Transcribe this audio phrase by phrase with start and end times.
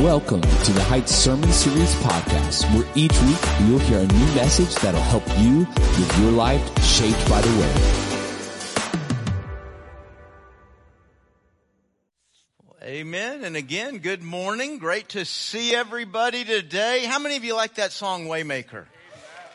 [0.00, 4.74] Welcome to the Heights Sermon Series podcast, where each week you'll hear a new message
[4.74, 7.80] that'll help you with your life shaped by the Word.
[12.82, 13.42] Amen.
[13.42, 14.76] And again, good morning.
[14.76, 17.06] Great to see everybody today.
[17.06, 18.84] How many of you like that song, Waymaker?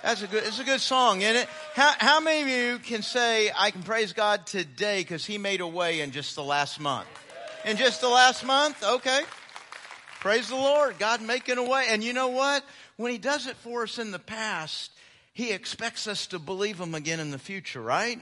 [0.01, 1.47] That's a good, it's a good song, isn't it?
[1.75, 5.61] How, how many of you can say, I can praise God today because He made
[5.61, 7.07] a way in just the last month?
[7.63, 8.83] In just the last month?
[8.83, 9.21] Okay.
[10.21, 10.99] Praise the Lord.
[10.99, 11.88] God making a way.
[11.89, 12.63] And you know what?
[12.95, 14.91] When He does it for us in the past,
[15.34, 18.20] He expects us to believe Him again in the future, right?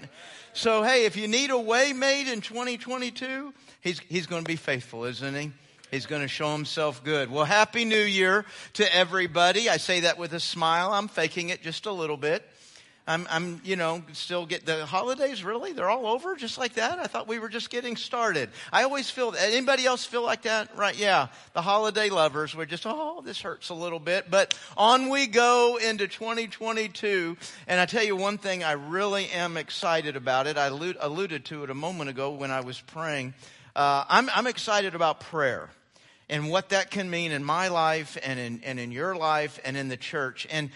[0.53, 4.55] So, hey, if you need a way made in 2022, He's, he's going to be
[4.55, 5.51] faithful, isn't He?
[5.91, 7.29] He's going to show himself good.
[7.29, 9.69] Well, happy new year to everybody.
[9.69, 10.93] I say that with a smile.
[10.93, 12.47] I'm faking it just a little bit.
[13.09, 15.43] I'm, I'm, you know, still get the holidays.
[15.43, 16.99] Really, they're all over just like that.
[16.99, 18.51] I thought we were just getting started.
[18.71, 19.33] I always feel.
[19.35, 20.77] Anybody else feel like that?
[20.77, 20.95] Right?
[20.95, 21.29] Yeah.
[21.53, 25.79] The holiday lovers were just, oh, this hurts a little bit, but on we go
[25.83, 27.35] into 2022.
[27.65, 30.55] And I tell you one thing, I really am excited about it.
[30.55, 33.33] I alluded to it a moment ago when I was praying.
[33.75, 35.71] Uh, I'm, I'm excited about prayer
[36.29, 39.75] and what that can mean in my life and in, and in your life and
[39.75, 40.45] in the church.
[40.51, 40.69] And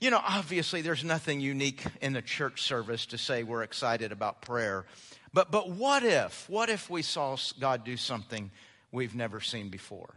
[0.00, 4.40] you know, obviously there's nothing unique in the church service to say we're excited about
[4.40, 4.86] prayer.
[5.34, 8.50] But, but what if, what if we saw God do something
[8.90, 10.14] we've never seen before?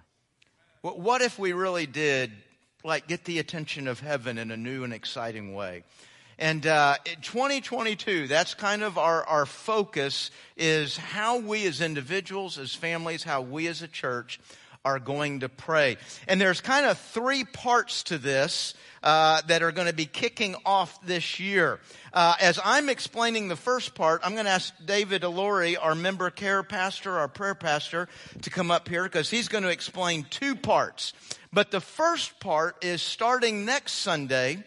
[0.82, 2.32] What if we really did,
[2.84, 5.84] like, get the attention of heaven in a new and exciting way?
[6.40, 12.74] And uh, 2022, that's kind of our, our focus is how we as individuals, as
[12.74, 14.40] families, how we as a church
[14.86, 15.98] are going to pray.
[16.28, 20.56] And there's kind of three parts to this uh, that are going to be kicking
[20.66, 21.80] off this year.
[22.14, 26.30] Uh, as I'm explaining the first part, I'm going to ask David Alori, our member
[26.30, 28.08] care pastor, our prayer pastor,
[28.42, 31.14] to come up here because he's going to explain two parts.
[31.52, 34.64] But the first part is starting next Sunday.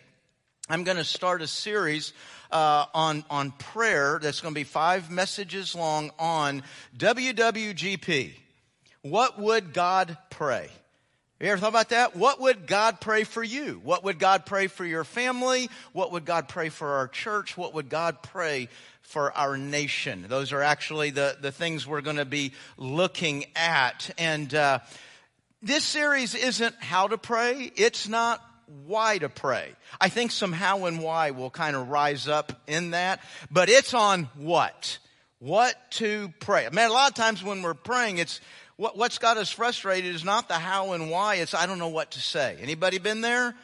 [0.68, 2.12] I'm going to start a series
[2.50, 6.62] uh, on on prayer that's going to be five messages long on
[6.96, 8.32] WWGP.
[9.10, 10.62] What would God pray?
[11.38, 12.16] Have You ever thought about that?
[12.16, 13.80] What would God pray for you?
[13.84, 15.70] What would God pray for your family?
[15.92, 17.56] What would God pray for our church?
[17.56, 18.68] What would God pray
[19.02, 20.24] for our nation?
[20.28, 24.10] Those are actually the, the things we're going to be looking at.
[24.18, 24.80] And uh,
[25.62, 27.70] this series isn't how to pray.
[27.76, 28.44] It's not
[28.86, 29.70] why to pray.
[30.00, 33.20] I think some how and why will kind of rise up in that,
[33.52, 34.98] but it's on what?
[35.38, 36.66] What to pray.
[36.66, 38.40] I mean, a lot of times when we're praying, it's
[38.76, 41.88] what, what's got us frustrated is not the how and why, it's I don't know
[41.88, 42.56] what to say.
[42.60, 43.54] Anybody been there?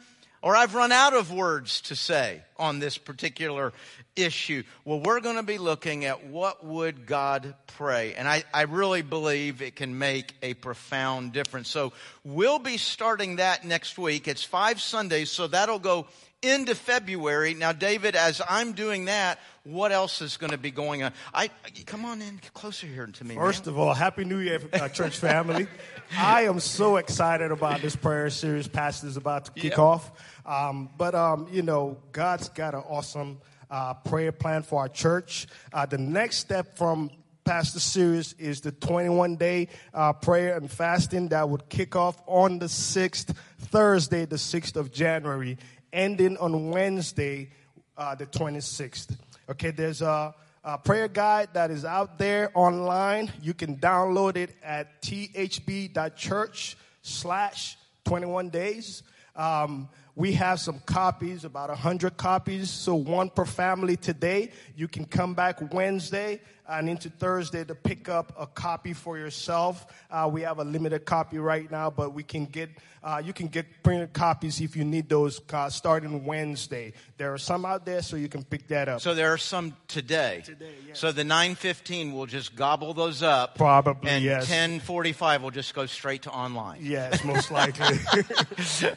[0.43, 3.73] Or I've run out of words to say on this particular
[4.17, 4.65] issue.
[4.85, 8.15] Well, we're going to be looking at what would God pray.
[8.15, 11.69] And I, I really believe it can make a profound difference.
[11.69, 11.93] So
[12.25, 14.27] we'll be starting that next week.
[14.27, 16.09] It's five Sundays, so that'll go
[16.43, 17.55] into February.
[17.55, 21.13] Now, David, as I'm doing that, what else is going to be going on?
[21.33, 21.51] I
[21.87, 23.37] come on in get closer here to me.
[23.37, 23.75] First man.
[23.75, 25.69] of all, happy New Year, uh, church family.
[26.19, 29.79] I am so excited about this prayer series Pastor is about to kick yep.
[29.79, 30.11] off.
[30.45, 35.47] Um, but um, you know, God's got an awesome uh, prayer plan for our church.
[35.73, 37.11] Uh, the next step from
[37.45, 42.59] Pastor series is the 21 day uh, prayer and fasting that would kick off on
[42.59, 45.59] the 6th, Thursday, the 6th of January
[45.93, 47.51] ending on Wednesday,
[47.97, 49.17] uh, the 26th.
[49.51, 53.31] Okay, there's a, a, prayer guide that is out there online.
[53.43, 59.03] You can download it at thb.church slash 21 days.
[59.37, 64.51] Um, we have some copies, about 100 copies, so one per family today.
[64.77, 66.41] You can come back Wednesday
[66.73, 69.87] and into Thursday to pick up a copy for yourself.
[70.11, 72.71] Uh, we have a limited copy right now, but we can get
[73.05, 76.93] uh, you can get printed copies if you need those uh, starting Wednesday.
[77.17, 79.01] There are some out there, so you can pick that up.
[79.01, 80.43] So there are some today.
[80.45, 80.99] Today, yes.
[80.99, 83.57] So the 9:15 will just gobble those up.
[83.57, 84.49] Probably, and yes.
[84.49, 86.79] 10:45 will just go straight to online.
[86.83, 87.99] Yes, most likely.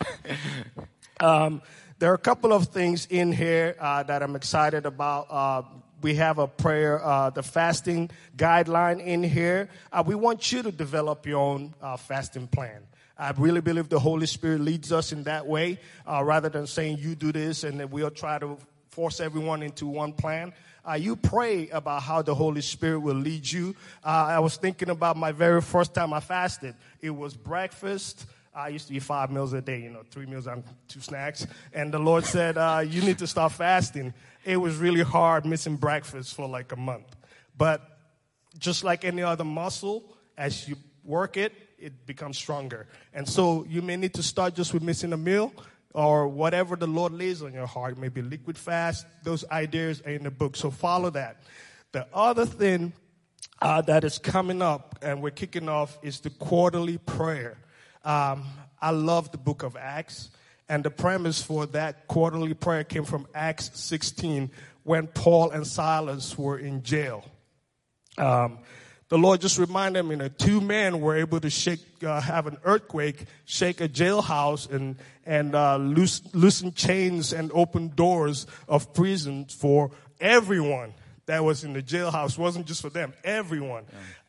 [1.19, 1.61] um,
[1.97, 5.31] there are a couple of things in here uh, that I'm excited about.
[5.95, 9.69] Uh, we have a prayer, uh, the fasting guideline in here.
[9.91, 12.81] Uh, we want you to develop your own uh, fasting plan.
[13.17, 16.97] I really believe the Holy Spirit leads us in that way, uh, rather than saying
[16.99, 18.57] you do this and then we'll try to
[18.89, 20.53] force everyone into one plan.
[20.87, 23.75] Uh, you pray about how the Holy Spirit will lead you.
[24.03, 26.75] Uh, I was thinking about my very first time I fasted.
[27.01, 28.25] It was breakfast.
[28.53, 31.47] I used to eat five meals a day, you know, three meals and two snacks.
[31.73, 32.55] And the Lord said,
[32.87, 34.13] you need to start fasting
[34.45, 37.15] it was really hard missing breakfast for like a month.
[37.57, 37.81] But
[38.57, 42.87] just like any other muscle, as you work it, it becomes stronger.
[43.13, 45.53] And so you may need to start just with missing a meal
[45.93, 49.05] or whatever the Lord lays on your heart, maybe liquid fast.
[49.23, 50.55] Those ideas are in the book.
[50.55, 51.41] So follow that.
[51.91, 52.93] The other thing
[53.61, 57.57] uh, that is coming up and we're kicking off is the quarterly prayer.
[58.03, 58.43] Um,
[58.81, 60.29] I love the book of Acts.
[60.67, 64.49] And the premise for that quarterly prayer came from Acts 16
[64.83, 67.23] when Paul and Silas were in jail.
[68.17, 68.59] Um,
[69.07, 72.57] the Lord just reminded me that two men were able to shake, uh, have an
[72.63, 74.95] earthquake, shake a jailhouse, and
[75.25, 80.93] and uh, loose, loosen chains and open doors of prison for everyone
[81.25, 82.33] that was in the jailhouse.
[82.33, 83.85] It wasn't just for them, everyone.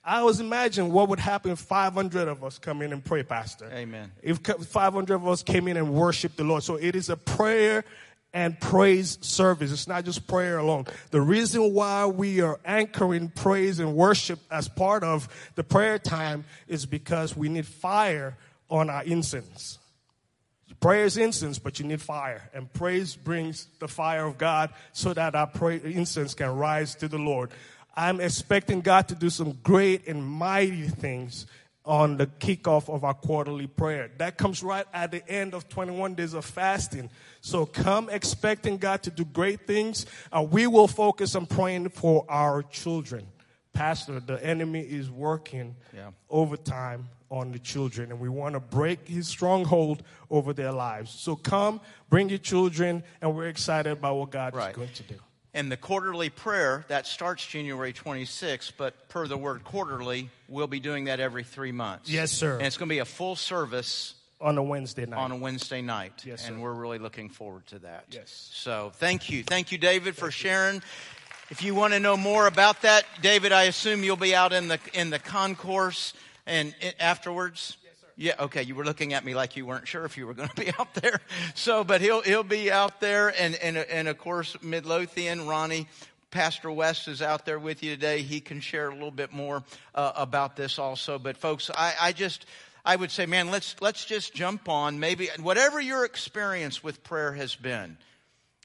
[0.07, 3.69] I always imagine what would happen if 500 of us come in and pray, Pastor.
[3.73, 4.13] Amen.
[4.23, 6.63] If 500 of us came in and worship the Lord.
[6.63, 7.85] So it is a prayer
[8.33, 9.73] and praise service.
[9.73, 10.85] It's not just prayer alone.
[11.11, 16.45] The reason why we are anchoring praise and worship as part of the prayer time
[16.69, 18.37] is because we need fire
[18.71, 19.81] on our incense.
[20.81, 22.49] Prayer is incense, but you need fire.
[22.53, 27.09] And praise brings the fire of God so that our pray- incense can rise to
[27.09, 27.51] the Lord.
[27.97, 31.47] I'm expecting God to do some great and mighty things
[31.87, 34.11] on the kickoff of our quarterly prayer.
[34.19, 37.09] That comes right at the end of 21 days of fasting.
[37.41, 40.05] So come expecting God to do great things.
[40.33, 43.27] Uh, we will focus on praying for our children.
[43.73, 46.11] Pastor, the enemy is working yeah.
[46.29, 51.11] overtime on the children, and we want to break his stronghold over their lives.
[51.11, 54.71] So come, bring your children, and we're excited about what God right.
[54.71, 55.17] is going to do.
[55.57, 60.81] And the quarterly prayer, that starts January 26th, but per the word quarterly, we'll be
[60.81, 62.11] doing that every three months.
[62.11, 62.59] Yes, sir.
[62.59, 65.19] And it's going to be a full service on a Wednesday night.
[65.19, 66.13] On a Wednesday night.
[66.27, 66.53] Yes, sir.
[66.53, 68.05] And we're really looking forward to that.
[68.11, 68.51] Yes.
[68.53, 69.43] So thank you.
[69.45, 70.83] Thank you, David, for sharing.
[71.49, 74.69] If you want to know more about that, David, I assume you'll be out in
[74.69, 76.13] the in the concourse
[76.45, 77.79] and afterwards.
[78.19, 78.63] Yeah, okay.
[78.63, 80.71] You were looking at me like you weren't sure if you were going to be
[80.79, 81.21] out there.
[81.55, 85.89] So, but he'll he'll be out there, and and and of course Midlothian, Ronnie,
[86.31, 88.23] Pastor West is out there with you today.
[88.23, 89.65] He can share a little bit more
[89.95, 91.19] uh, about this also.
[91.19, 92.47] But folks, I, I just
[92.85, 94.99] I would say, man, let's let's just jump on.
[95.01, 97.99] Maybe whatever your experience with prayer has been,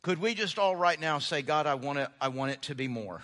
[0.01, 2.09] could we just all right now say, God, I want it.
[2.19, 3.21] I want it to be more.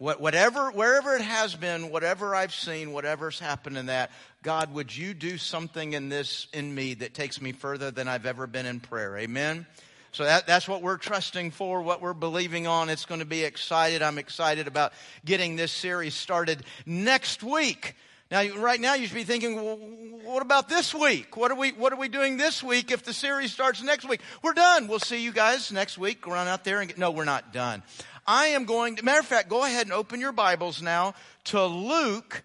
[0.00, 4.10] Whatever, wherever it has been, whatever I've seen, whatever's happened in that,
[4.42, 8.24] God, would you do something in this, in me that takes me further than I've
[8.24, 9.18] ever been in prayer?
[9.18, 9.66] Amen.
[10.12, 12.88] So that, that's what we're trusting for, what we're believing on.
[12.88, 14.00] It's going to be excited.
[14.00, 14.94] I'm excited about
[15.26, 17.94] getting this series started next week.
[18.30, 19.76] Now, right now, you should be thinking, well,
[20.24, 21.36] what about this week?
[21.36, 24.22] What are we, what are we doing this week if the series starts next week?
[24.40, 24.88] We're done.
[24.88, 26.26] We'll see you guys next week.
[26.26, 27.82] Run out there and get, no, we're not done.
[28.30, 31.14] I am going to, matter of fact, go ahead and open your Bibles now
[31.46, 32.44] to Luke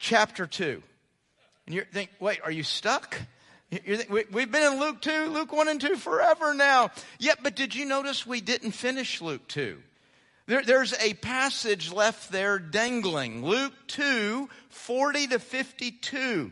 [0.00, 0.82] chapter 2.
[1.64, 3.16] And you think, wait, are you stuck?
[3.70, 6.90] we've been in Luke 2, Luke 1 and 2 forever now.
[7.20, 9.80] Yeah, but did you notice we didn't finish Luke 2?
[10.46, 13.44] There, there's a passage left there dangling.
[13.44, 16.50] Luke 2, 40 to 52.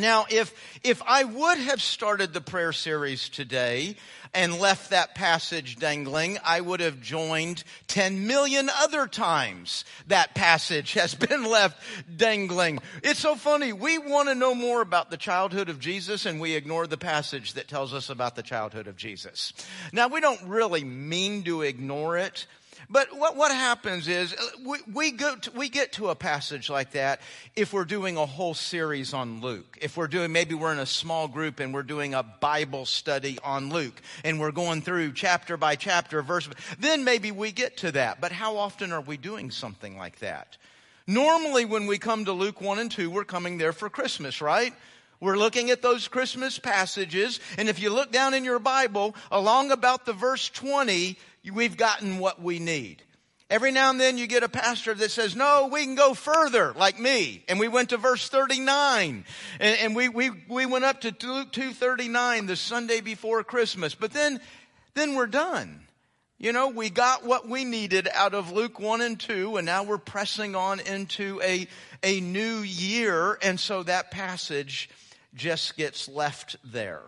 [0.00, 0.52] Now, if,
[0.82, 3.96] if I would have started the prayer series today
[4.32, 10.94] and left that passage dangling, I would have joined 10 million other times that passage
[10.94, 11.82] has been left
[12.16, 12.78] dangling.
[13.02, 13.72] It's so funny.
[13.72, 17.54] We want to know more about the childhood of Jesus and we ignore the passage
[17.54, 19.52] that tells us about the childhood of Jesus.
[19.92, 22.46] Now, we don't really mean to ignore it,
[22.88, 26.70] but what, what happens is uh, we, we, go to, we get to a passage
[26.70, 27.20] like that
[27.54, 29.78] if we're doing a whole series on Luke.
[29.80, 33.38] If we're doing, maybe we're in a small group and we're doing a Bible study
[33.44, 37.92] on Luke and we're going through chapter by chapter, verse, then maybe we get to
[37.92, 38.20] that.
[38.20, 40.56] But how often are we doing something like that?
[41.06, 44.72] Normally when we come to Luke 1 and 2, we're coming there for Christmas, right?
[45.20, 49.70] We're looking at those Christmas passages, and if you look down in your Bible, along
[49.70, 51.18] about the verse 20,
[51.52, 53.02] we've gotten what we need.
[53.50, 56.72] Every now and then you get a pastor that says, no, we can go further,
[56.74, 57.42] like me.
[57.48, 59.24] And we went to verse 39.
[59.58, 63.96] And, and we, we, we went up to Luke 239 the Sunday before Christmas.
[63.96, 64.40] But then,
[64.94, 65.80] then we're done.
[66.38, 69.82] You know, we got what we needed out of Luke 1 and 2, and now
[69.82, 71.66] we're pressing on into a,
[72.04, 73.36] a new year.
[73.42, 74.88] And so that passage
[75.34, 77.02] just gets left there.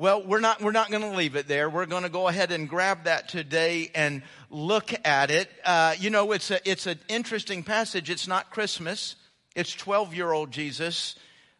[0.00, 1.68] Well, we're not, we're not going to leave it there.
[1.68, 5.50] We're going to go ahead and grab that today and look at it.
[5.64, 8.08] Uh, you know, it's a, it's an interesting passage.
[8.08, 9.16] It's not Christmas.
[9.56, 11.16] It's 12 year old Jesus.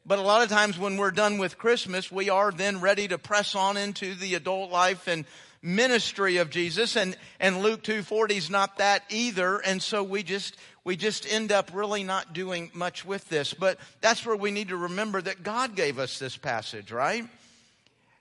[0.06, 3.18] But a lot of times when we're done with Christmas, we are then ready to
[3.18, 5.24] press on into the adult life and
[5.60, 6.94] ministry of Jesus.
[6.94, 9.58] And, and Luke 240 is not that either.
[9.58, 13.52] And so we just, we just end up really not doing much with this.
[13.52, 17.24] But that's where we need to remember that God gave us this passage, right?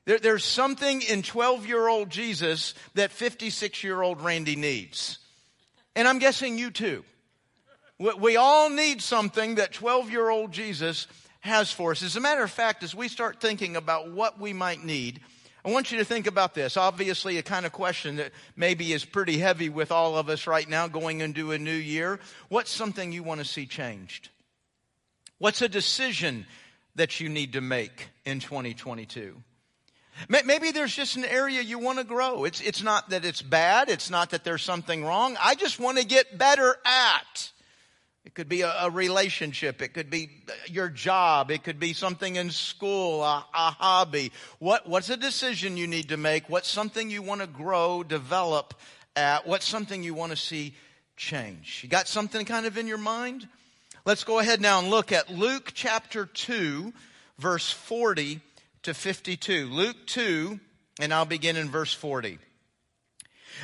[0.07, 5.19] There, there's something in 12 year old Jesus that 56 year old Randy needs.
[5.97, 7.03] And I'm guessing you too.
[7.99, 11.07] We, we all need something that 12 year old Jesus
[11.41, 12.03] has for us.
[12.03, 15.19] As a matter of fact, as we start thinking about what we might need,
[15.65, 16.77] I want you to think about this.
[16.77, 20.69] Obviously, a kind of question that maybe is pretty heavy with all of us right
[20.69, 22.21] now going into a new year.
[22.47, 24.29] What's something you want to see changed?
[25.37, 26.45] What's a decision
[26.95, 29.43] that you need to make in 2022?
[30.29, 32.43] Maybe there's just an area you want to grow.
[32.43, 33.89] It's, it's not that it's bad.
[33.89, 35.37] It's not that there's something wrong.
[35.41, 37.51] I just want to get better at.
[38.25, 39.81] It could be a, a, relationship.
[39.81, 40.29] It could be
[40.67, 41.49] your job.
[41.49, 44.33] It could be something in school, a, a hobby.
[44.59, 46.49] What, what's a decision you need to make?
[46.49, 48.73] What's something you want to grow, develop
[49.15, 49.47] at?
[49.47, 50.75] What's something you want to see
[51.15, 51.79] change?
[51.83, 53.47] You got something kind of in your mind?
[54.03, 56.91] Let's go ahead now and look at Luke chapter 2,
[57.39, 58.41] verse 40
[58.87, 59.67] to 52.
[59.67, 60.61] Luke 2,
[61.01, 62.39] and I'll begin in verse 40.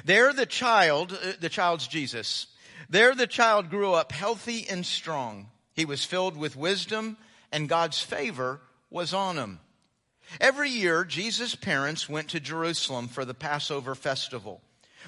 [0.04, 2.48] There the child, uh, the child's Jesus,
[2.90, 5.48] there the child grew up healthy and strong.
[5.76, 7.16] He was filled with wisdom
[7.54, 9.62] and God's favor was on him.
[10.42, 14.60] Every year, Jesus' parents went to Jerusalem for the Passover festival.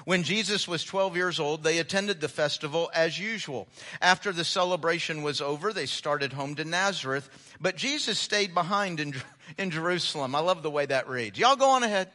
[0.04, 3.66] When Jesus was 12 years old, they attended the festival as usual.
[4.00, 9.14] After the celebration was over, they started home to Nazareth, but Jesus stayed behind in,
[9.58, 10.34] in Jerusalem.
[10.34, 11.38] I love the way that reads.
[11.38, 12.10] Y'all go on ahead.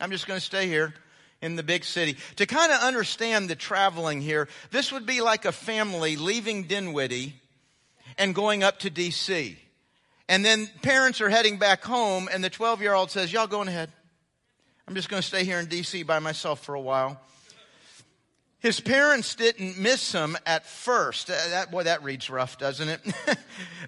[0.00, 0.94] I'm just going to stay here
[1.40, 2.16] in the big city.
[2.36, 7.34] To kind of understand the traveling here, this would be like a family leaving Dinwiddie
[8.18, 9.56] and going up to DC.
[10.28, 13.68] And then parents are heading back home and the 12 year old says, y'all going
[13.68, 13.92] ahead.
[14.88, 17.20] I'm just going to stay here in DC by myself for a while.
[18.64, 21.28] His parents didn't miss him at first.
[21.28, 23.00] Uh, that, boy, that reads rough, doesn't it?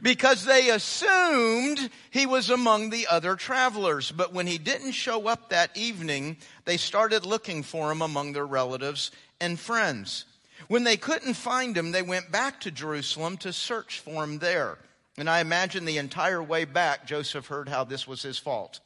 [0.02, 4.12] because they assumed he was among the other travelers.
[4.12, 8.45] But when he didn't show up that evening, they started looking for him among their
[8.45, 10.26] relatives and friends.
[10.68, 14.76] When they couldn't find him, they went back to Jerusalem to search for him there.
[15.16, 18.80] And I imagine the entire way back, Joseph heard how this was his fault.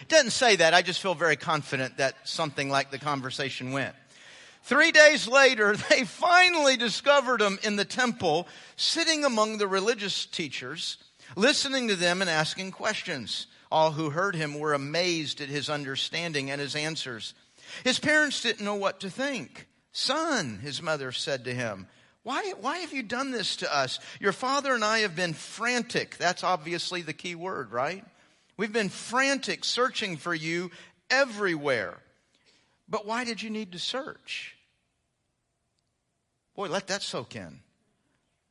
[0.00, 0.72] It doesn't say that.
[0.72, 3.94] I just feel very confident that something like the conversation went.
[4.62, 10.98] Three days later, they finally discovered him in the temple, sitting among the religious teachers,
[11.36, 13.46] listening to them and asking questions.
[13.70, 17.34] All who heard him were amazed at his understanding and his answers.
[17.84, 19.66] His parents didn't know what to think.
[19.92, 21.86] Son, his mother said to him,
[22.22, 24.00] why, why have you done this to us?
[24.20, 26.18] Your father and I have been frantic.
[26.18, 28.04] That's obviously the key word, right?
[28.58, 30.70] We've been frantic searching for you
[31.08, 31.96] everywhere.
[32.88, 34.56] But why did you need to search?
[36.56, 37.60] Boy, let that soak in.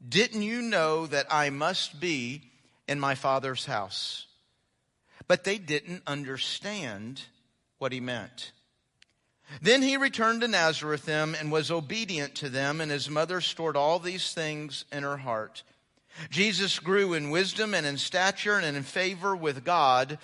[0.08, 2.52] Didn't you know that I must be
[2.88, 4.28] in my father's house?
[5.28, 7.22] But they didn't understand
[7.80, 8.52] what he meant.
[9.62, 13.76] Then he returned to Nazareth them and was obedient to them, and his mother stored
[13.78, 15.64] all these things in her heart.
[16.30, 20.20] Jesus grew in wisdom and in stature and in favor with God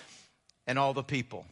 [0.66, 1.46] and all the people.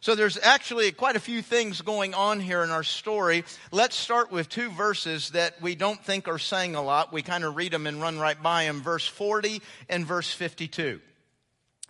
[0.00, 3.44] So there's actually quite a few things going on here in our story.
[3.72, 7.12] Let's start with two verses that we don't think are saying a lot.
[7.12, 8.80] We kind of read them and run right by them.
[8.80, 11.00] Verse 40 and verse 52.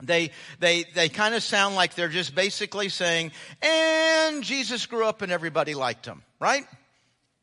[0.00, 5.22] They, they, they kind of sound like they're just basically saying, and Jesus grew up
[5.22, 6.64] and everybody liked him, right?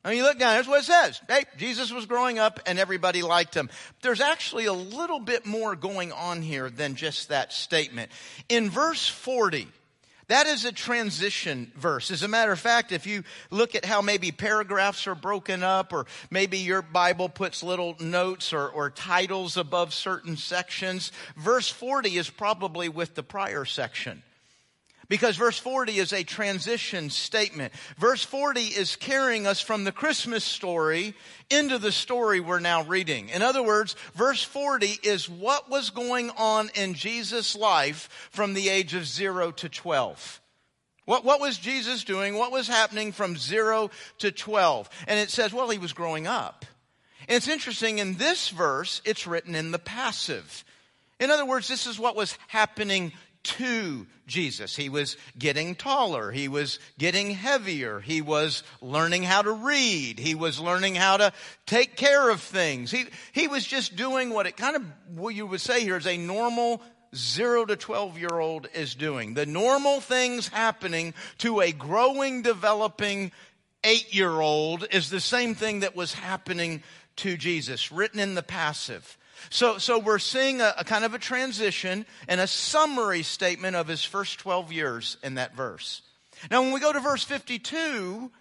[0.05, 1.19] I mean, you look down, that's what it says.
[1.27, 3.69] Hey, Jesus was growing up and everybody liked him.
[4.03, 8.11] There's actually a little bit more going on here than just that statement.
[8.47, 9.67] In verse 40,
[10.27, 12.09] that is a transition verse.
[12.09, 15.93] As a matter of fact, if you look at how maybe paragraphs are broken up,
[15.93, 22.17] or maybe your Bible puts little notes or, or titles above certain sections, verse 40
[22.17, 24.23] is probably with the prior section.
[25.07, 27.73] Because verse 40 is a transition statement.
[27.97, 31.13] Verse 40 is carrying us from the Christmas story
[31.49, 33.29] into the story we're now reading.
[33.29, 38.69] In other words, verse 40 is what was going on in Jesus' life from the
[38.69, 40.41] age of 0 to 12.
[41.05, 42.35] What, what was Jesus doing?
[42.35, 44.89] What was happening from 0 to 12?
[45.07, 46.65] And it says, well, he was growing up.
[47.27, 50.63] And it's interesting, in this verse, it's written in the passive.
[51.19, 53.13] In other words, this is what was happening
[53.45, 54.75] to Jesus.
[54.75, 56.31] He was getting taller.
[56.31, 57.99] He was getting heavier.
[57.99, 60.19] He was learning how to read.
[60.19, 61.31] He was learning how to
[61.65, 62.91] take care of things.
[62.91, 64.83] He, he was just doing what it kind of,
[65.15, 66.81] what you would say here is a normal
[67.15, 69.35] zero to 12 year old is doing.
[69.35, 73.31] The normal things happening to a growing, developing
[73.83, 76.83] eight year old is the same thing that was happening
[77.17, 79.17] to Jesus, written in the passive.
[79.49, 83.87] So, so we're seeing a, a, kind of a transition and a summary statement of
[83.87, 86.01] his first 12 years in that verse.
[86.51, 88.31] Now, when we go to verse 52,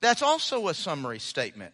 [0.00, 1.72] that's also a summary statement.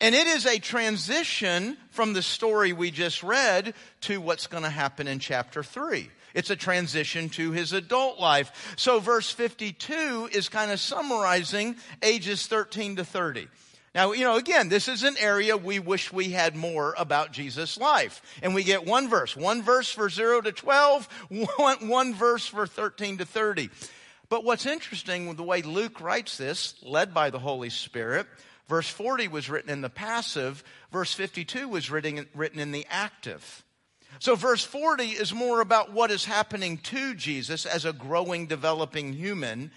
[0.00, 4.70] And it is a transition from the story we just read to what's going to
[4.70, 6.10] happen in chapter 3.
[6.34, 8.74] It's a transition to his adult life.
[8.76, 13.48] So verse 52 is kind of summarizing ages 13 to 30.
[13.94, 17.76] Now, you know, again, this is an area we wish we had more about Jesus'
[17.76, 18.22] life.
[18.42, 21.08] And we get one verse, one verse for 0 to 12,
[21.56, 23.68] one, one verse for 13 to 30.
[24.30, 28.26] But what's interesting with the way Luke writes this, led by the Holy Spirit,
[28.72, 33.64] Verse 40 was written in the passive, verse 52 was written, written in the active.
[34.18, 39.12] So verse 40 is more about what is happening to Jesus as a growing, developing
[39.12, 39.72] human.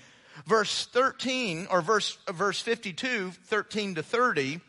[0.45, 4.61] Verse 13, or verse, verse 52, 13 to 30,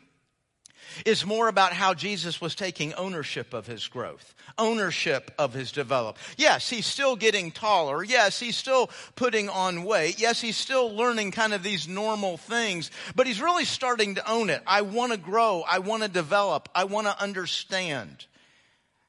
[1.05, 6.17] is more about how Jesus was taking ownership of his growth, ownership of his development.
[6.37, 8.03] Yes, he's still getting taller.
[8.03, 10.19] Yes, he's still putting on weight.
[10.19, 14.49] Yes, he's still learning kind of these normal things, but he's really starting to own
[14.49, 14.61] it.
[14.65, 15.63] I want to grow.
[15.67, 16.69] I want to develop.
[16.73, 18.25] I want to understand.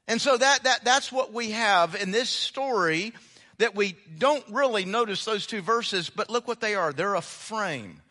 [0.07, 3.13] And so that, that, that's what we have in this story
[3.59, 6.91] that we don't really notice those two verses, but look what they are.
[6.91, 8.01] They're a frame.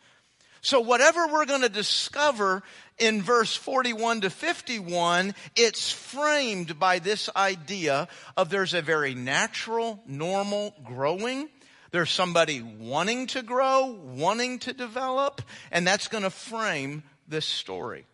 [0.61, 2.63] So whatever we're going to discover
[2.97, 10.01] in verse 41 to 51, it's framed by this idea of there's a very natural,
[10.05, 11.49] normal growing.
[11.91, 15.41] There's somebody wanting to grow, wanting to develop,
[15.71, 18.05] and that's going to frame this story.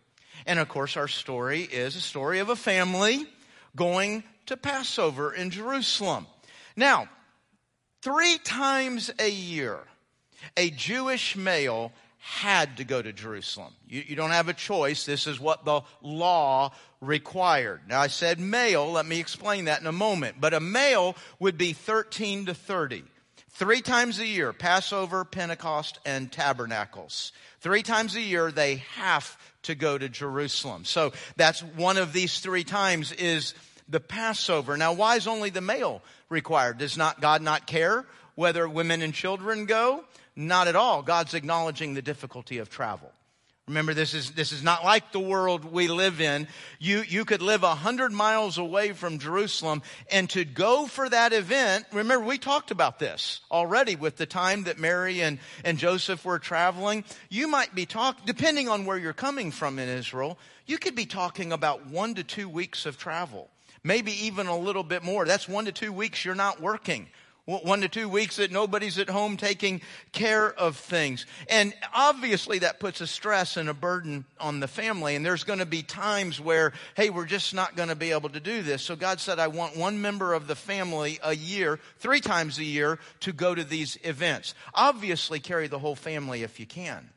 [0.46, 3.26] And of course, our story is a story of a family
[3.74, 6.26] going to Passover in Jerusalem.
[6.76, 7.08] Now,
[8.06, 9.80] three times a year,
[10.56, 13.72] a Jewish male had to go to Jerusalem.
[13.88, 15.04] You, you, don't have a choice.
[15.04, 16.70] This is what the law
[17.00, 17.80] required.
[17.88, 18.92] Now I said male.
[18.92, 20.36] Let me explain that in a moment.
[20.40, 23.02] But a male would be 13 to 30.
[23.50, 27.32] Three times a year, Passover, Pentecost, and Tabernacles.
[27.58, 30.84] Three times a year, they have to go to Jerusalem.
[30.84, 33.54] So that's one of these three times is
[33.88, 34.76] the Passover.
[34.76, 36.78] Now, why is only the male required?
[36.78, 40.04] Does not God not care whether women and children go?
[40.34, 41.02] Not at all.
[41.02, 43.10] God's acknowledging the difficulty of travel.
[43.68, 46.46] Remember, this is, this is not like the world we live in.
[46.78, 51.32] You, you could live a hundred miles away from Jerusalem and to go for that
[51.32, 51.84] event.
[51.92, 56.38] Remember, we talked about this already with the time that Mary and, and Joseph were
[56.38, 57.02] traveling.
[57.28, 61.06] You might be talking, depending on where you're coming from in Israel, you could be
[61.06, 63.50] talking about one to two weeks of travel.
[63.86, 65.24] Maybe even a little bit more.
[65.24, 67.06] That's one to two weeks you're not working
[67.46, 71.26] one to two weeks that nobody's at home taking care of things.
[71.48, 75.14] And obviously that puts a stress and a burden on the family.
[75.14, 78.30] And there's going to be times where, hey, we're just not going to be able
[78.30, 78.82] to do this.
[78.82, 82.64] So God said, I want one member of the family a year, three times a
[82.64, 84.56] year, to go to these events.
[84.74, 87.10] Obviously carry the whole family if you can.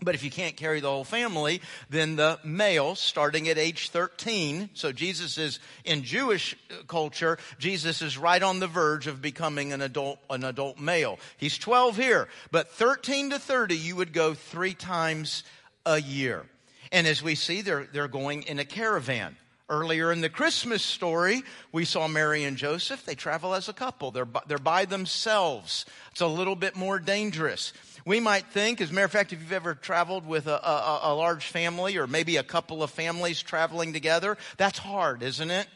[0.00, 4.70] But if you can't carry the whole family, then the male, starting at age 13,
[4.74, 9.72] so Jesus is in Jewish uh, culture, Jesus is right on the verge of becoming
[9.72, 11.18] an adult, an adult male.
[11.38, 15.44] He's 12 here, but 13 to 30, you would go three times
[15.86, 16.44] a year.
[16.92, 19.36] And as we see, they're, they're going in a caravan.
[19.68, 23.04] Earlier in the Christmas story, we saw Mary and Joseph.
[23.04, 24.12] They travel as a couple.
[24.12, 25.86] They're they're by themselves.
[26.12, 27.72] It's a little bit more dangerous.
[28.06, 31.00] We might think, as a matter of fact, if you've ever traveled with a, a,
[31.02, 35.66] a large family or maybe a couple of families traveling together, that's hard, isn't it?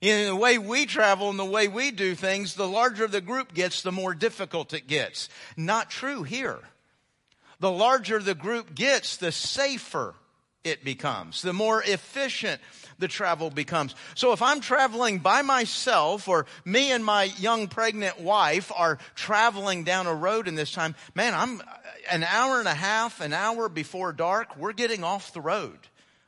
[0.00, 3.54] In the way we travel and the way we do things, the larger the group
[3.54, 5.28] gets, the more difficult it gets.
[5.56, 6.58] Not true here.
[7.60, 10.14] The larger the group gets, the safer
[10.64, 12.60] it becomes, the more efficient
[12.98, 13.94] the travel becomes.
[14.14, 19.84] So if I'm traveling by myself or me and my young pregnant wife are traveling
[19.84, 21.64] down a road in this time, man, I'm uh,
[22.10, 25.78] an hour and a half, an hour before dark, we're getting off the road.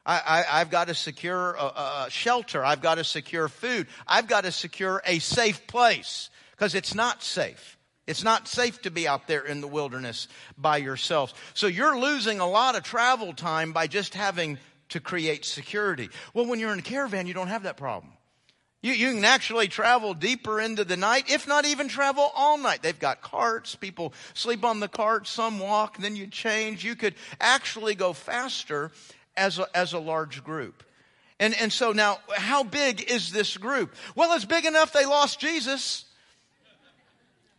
[0.06, 2.64] I, have got to secure a, a shelter.
[2.64, 3.86] I've got to secure food.
[4.08, 7.78] I've got to secure a safe place because it's not safe.
[8.06, 10.26] It's not safe to be out there in the wilderness
[10.58, 11.34] by yourselves.
[11.54, 14.58] So you're losing a lot of travel time by just having
[14.88, 16.08] to create security.
[16.34, 18.12] Well, when you're in a caravan, you don't have that problem.
[18.82, 22.82] You, you can actually travel deeper into the night, if not even travel all night.
[22.82, 23.74] They've got carts.
[23.74, 25.30] People sleep on the carts.
[25.30, 25.98] Some walk.
[25.98, 26.84] Then you change.
[26.84, 28.90] You could actually go faster
[29.36, 30.82] as a, as a large group.
[31.38, 33.94] And, and so now, how big is this group?
[34.14, 36.06] Well, it's big enough they lost Jesus.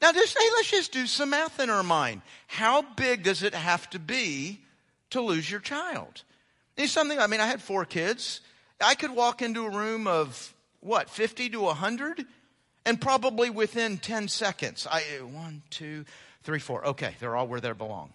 [0.02, 2.22] Now, just, hey, let's just do some math in our mind.
[2.48, 4.60] How big does it have to be
[5.12, 6.24] to lose your child?
[6.76, 7.20] You something?
[7.20, 8.42] I mean, I had four kids.
[8.84, 12.26] I could walk into a room of what, 50 to 100?
[12.84, 16.06] And probably within 10 seconds, I, one, two,
[16.44, 16.84] three, four.
[16.88, 18.12] Okay, they're all where they belong.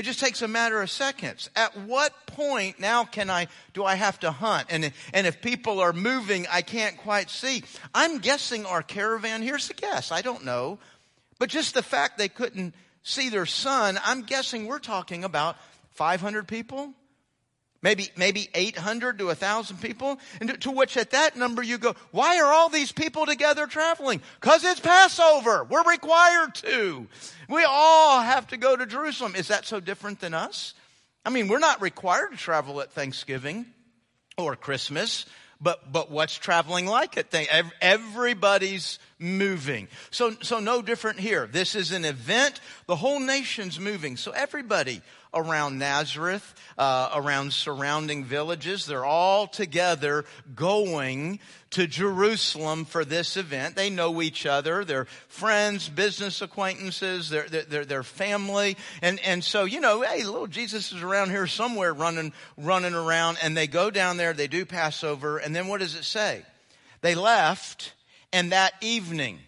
[0.00, 1.50] It just takes a matter of seconds.
[1.54, 4.68] At what point now can I, do I have to hunt?
[4.70, 7.64] And, and if people are moving, I can't quite see.
[7.94, 10.78] I'm guessing our caravan, here's the guess, I don't know.
[11.38, 15.58] But just the fact they couldn't see their son, I'm guessing we're talking about
[15.90, 16.94] 500 people,
[17.82, 20.18] Maybe, maybe 800 to 1,000 people.
[20.40, 23.66] And to, to, which at that number you go, why are all these people together
[23.66, 24.20] traveling?
[24.40, 25.64] Cause it's Passover.
[25.64, 27.06] We're required to.
[27.48, 29.34] We all have to go to Jerusalem.
[29.34, 30.74] Is that so different than us?
[31.24, 33.66] I mean, we're not required to travel at Thanksgiving
[34.36, 35.24] or Christmas,
[35.58, 37.72] but, but what's traveling like at Thanksgiving?
[37.80, 39.88] Everybody's moving.
[40.10, 41.46] So, so no different here.
[41.46, 42.60] This is an event.
[42.86, 44.18] The whole nation's moving.
[44.18, 45.00] So everybody
[45.32, 48.86] around Nazareth, uh, around surrounding villages.
[48.86, 51.40] They're all together going
[51.70, 53.76] to Jerusalem for this event.
[53.76, 54.84] They know each other.
[54.84, 58.76] They're friends, business acquaintances, they're, they're, they're family.
[59.02, 63.38] And, and so, you know, hey, little Jesus is around here somewhere running, running around
[63.42, 65.38] and they go down there, they do Passover.
[65.38, 66.42] And then what does it say?
[67.02, 67.94] They left
[68.32, 69.38] and that evening,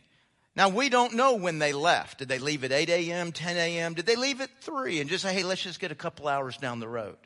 [0.55, 2.19] now, we don't know when they left.
[2.19, 3.95] Did they leave at 8 a.m., 10 a.m.?
[3.95, 6.59] Did they leave at 3 and just say, hey, let's just get a couple hours
[6.59, 7.17] down the road?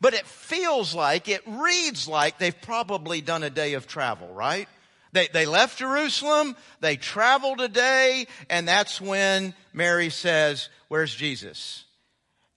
[0.00, 4.68] But it feels like, it reads like they've probably done a day of travel, right?
[5.12, 11.84] They, they left Jerusalem, they traveled a day, and that's when Mary says, Where's Jesus?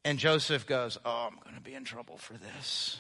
[0.05, 2.99] And Joseph goes, Oh, I'm going to be in trouble for this.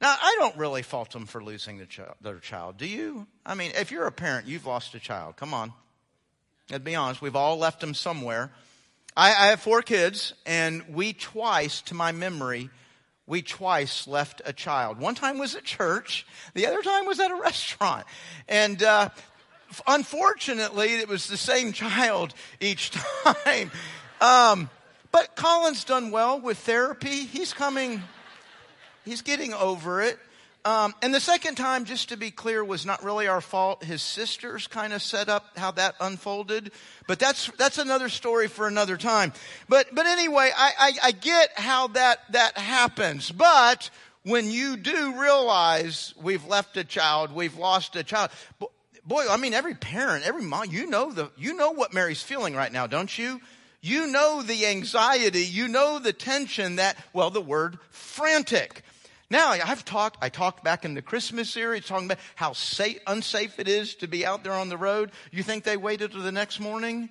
[0.00, 1.84] Now, I don't really fault them for losing
[2.20, 2.76] their child.
[2.76, 3.26] Do you?
[3.44, 5.36] I mean, if you're a parent, you've lost a child.
[5.36, 5.72] Come on.
[6.70, 7.20] Let's be honest.
[7.20, 8.52] We've all left them somewhere.
[9.16, 12.70] I, I have four kids, and we twice, to my memory,
[13.26, 15.00] we twice left a child.
[15.00, 16.24] One time was at church.
[16.54, 18.06] The other time was at a restaurant.
[18.48, 19.08] And, uh,
[19.88, 22.90] unfortunately, it was the same child each
[23.24, 23.72] time.
[24.20, 24.70] Um,
[25.10, 27.24] but Colin's done well with therapy.
[27.24, 28.02] He's coming
[29.08, 30.18] He's getting over it.
[30.66, 33.82] Um, and the second time, just to be clear, was not really our fault.
[33.82, 36.72] His sisters kind of set up how that unfolded,
[37.06, 39.32] but that's that's another story for another time.
[39.66, 43.30] But but anyway, I, I, I get how that that happens.
[43.30, 43.88] But
[44.24, 48.30] when you do realize we've left a child, we've lost a child.
[49.06, 52.54] Boy, I mean, every parent, every mom, you know the you know what Mary's feeling
[52.54, 53.40] right now, don't you?
[53.80, 58.82] You know the anxiety, you know the tension that, well, the word frantic.
[59.30, 63.58] Now, I've talked, I talked back in the Christmas series talking about how safe, unsafe
[63.58, 65.12] it is to be out there on the road.
[65.30, 67.10] You think they waited till the next morning?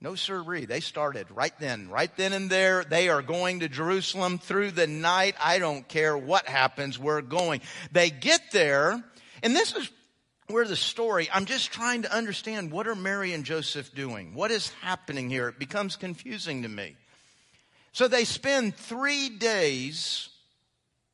[0.00, 0.64] No, sirree.
[0.64, 2.82] They started right then, right then and there.
[2.82, 5.36] They are going to Jerusalem through the night.
[5.40, 6.98] I don't care what happens.
[6.98, 7.60] We're going.
[7.92, 9.00] They get there,
[9.44, 9.88] and this is
[10.48, 14.34] where the story, I'm just trying to understand what are Mary and Joseph doing?
[14.34, 15.48] What is happening here?
[15.48, 16.96] It becomes confusing to me.
[17.92, 20.28] So they spend three days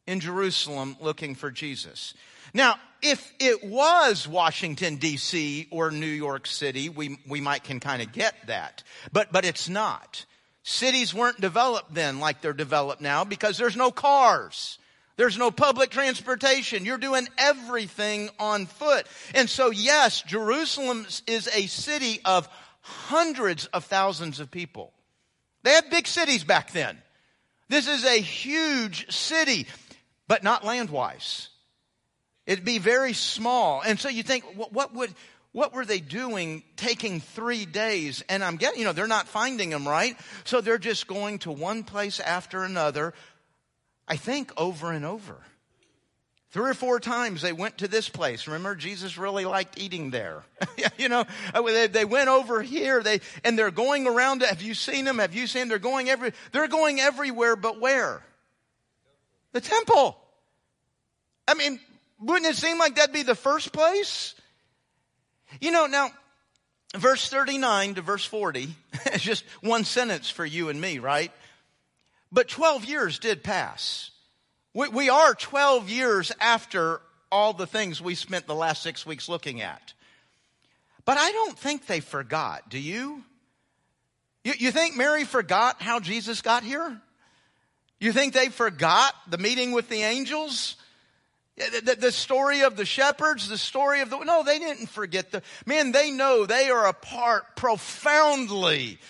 [0.09, 2.15] in Jerusalem looking for Jesus.
[2.55, 5.69] Now, if it was Washington D.C.
[5.71, 8.83] or New York City, we, we might can kind of get that.
[9.13, 10.25] But, but it's not.
[10.63, 14.79] Cities weren't developed then like they're developed now because there's no cars.
[15.17, 16.87] There's no public transportation.
[16.87, 19.07] You're doing everything on foot.
[19.35, 22.49] And so yes, Jerusalem is a city of
[22.81, 24.93] hundreds of thousands of people.
[25.65, 26.97] They had big cities back then.
[27.69, 29.67] This is a huge city
[30.29, 31.49] but not land wise.
[32.47, 33.83] It'd be very small.
[33.83, 35.13] And so you think, what would,
[35.53, 38.23] what were they doing taking three days?
[38.29, 40.17] And I'm getting, you know, they're not finding them, right?
[40.45, 43.13] So they're just going to one place after another,
[44.07, 45.37] I think over and over.
[46.51, 48.47] Three or four times they went to this place.
[48.47, 50.45] Remember, Jesus really liked eating there.
[50.97, 53.03] you know, uh, they, they, went over here.
[53.03, 54.41] They and they're going around.
[54.41, 55.19] Have you seen them?
[55.19, 55.63] Have you seen?
[55.63, 55.69] Them?
[55.69, 56.33] They're going every.
[56.53, 58.23] They're going everywhere, but where?
[59.53, 60.17] The temple.
[61.47, 61.81] I mean,
[62.21, 64.35] wouldn't it seem like that'd be the first place?
[65.61, 66.11] You know, now,
[66.97, 68.69] verse 39 to verse 40
[69.13, 71.33] is just one sentence for you and me, right?
[72.31, 74.11] But 12 years did pass.
[74.75, 77.01] We, we are 12 years after
[77.33, 79.95] all the things we spent the last six weeks looking at.
[81.05, 83.25] But I don't think they forgot, do you?
[84.45, 87.01] You, you think Mary forgot how Jesus got here?
[88.01, 90.77] You think they forgot the meeting with the angels?
[91.57, 95.43] The, the, story of the shepherds, the story of the, no, they didn't forget the,
[95.67, 99.01] man, they know they are a part profoundly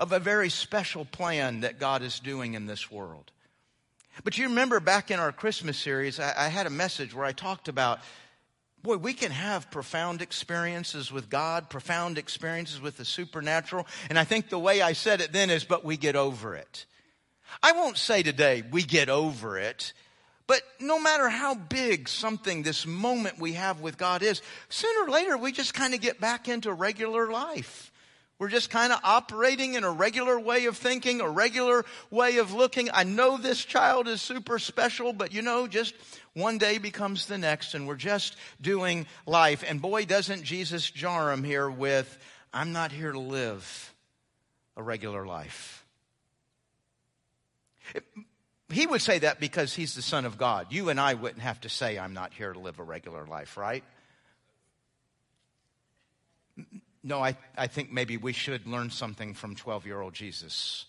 [0.00, 3.30] of a very special plan that God is doing in this world.
[4.24, 7.32] But you remember back in our Christmas series, I, I had a message where I
[7.32, 8.00] talked about
[8.82, 13.86] boy, we can have profound experiences with God, profound experiences with the supernatural.
[14.08, 16.86] And I think the way I said it then is, but we get over it.
[17.62, 19.92] I won't say today we get over it,
[20.46, 25.10] but no matter how big something, this moment we have with God is, sooner or
[25.10, 27.90] later we just kind of get back into regular life.
[28.38, 32.52] We're just kind of operating in a regular way of thinking, a regular way of
[32.52, 32.90] looking.
[32.92, 35.94] I know this child is super special, but you know, just
[36.34, 39.64] one day becomes the next and we're just doing life.
[39.66, 42.18] And boy, doesn't Jesus jar him here with,
[42.52, 43.94] I'm not here to live
[44.76, 45.75] a regular life.
[48.70, 50.66] He would say that because he's the Son of God.
[50.70, 53.56] You and I wouldn't have to say, I'm not here to live a regular life,
[53.56, 53.84] right?
[57.02, 60.86] No, I, I think maybe we should learn something from 12 year old Jesus.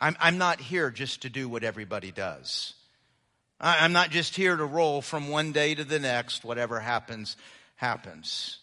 [0.00, 2.74] I'm, I'm not here just to do what everybody does.
[3.60, 6.44] I, I'm not just here to roll from one day to the next.
[6.44, 7.36] Whatever happens,
[7.76, 8.58] happens.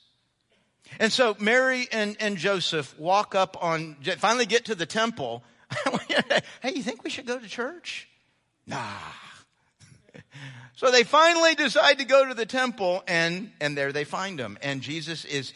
[1.00, 5.44] And so Mary and, and Joseph walk up on, finally get to the temple.
[6.62, 8.08] hey, you think we should go to church?
[8.68, 8.88] Nah.
[10.76, 14.58] So they finally decide to go to the temple and, and there they find him.
[14.64, 15.54] And Jesus is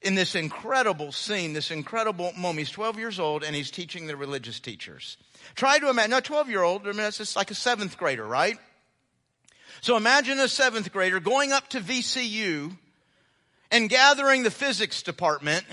[0.00, 2.60] in this incredible scene, this incredible moment.
[2.60, 5.18] He's 12 years old and he's teaching the religious teachers.
[5.54, 8.24] Try to imagine, not 12 year old, I mean, it's just like a seventh grader,
[8.24, 8.56] right?
[9.82, 12.74] So imagine a seventh grader going up to VCU
[13.70, 15.64] and gathering the physics department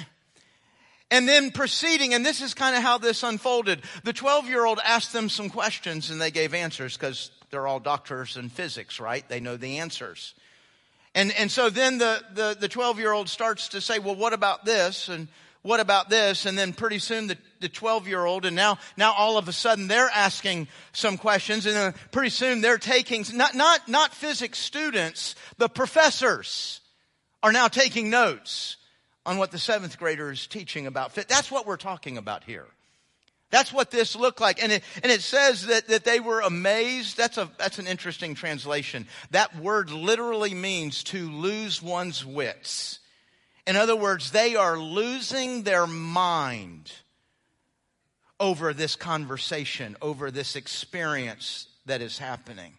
[1.12, 3.82] and then proceeding, and this is kind of how this unfolded.
[4.04, 7.80] The 12 year old asked them some questions and they gave answers because they're all
[7.80, 9.28] doctors in physics, right?
[9.28, 10.36] They know the answers.
[11.16, 14.34] And, and so then the, the, the 12 year old starts to say, well, what
[14.34, 15.10] about this?
[15.10, 15.28] And
[15.64, 16.46] what about this?
[16.46, 19.54] And then pretty soon the, the 12 year old, and now, now all of a
[19.54, 24.60] sudden they're asking some questions, and then pretty soon they're taking, not, not, not physics
[24.60, 26.82] students, the professors
[27.42, 28.78] are now taking notes
[29.26, 31.28] on what the seventh grader is teaching about fit.
[31.28, 32.66] That's what we're talking about here.
[33.52, 34.62] That's what this looked like.
[34.62, 37.18] And it, and it says that, that they were amazed.
[37.18, 39.08] That's a, that's an interesting translation.
[39.32, 43.00] That word literally means to lose one's wits.
[43.66, 46.92] In other words, they are losing their mind
[48.40, 52.74] over this conversation, over this experience that is happening.